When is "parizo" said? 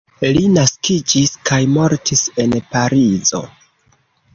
2.75-3.49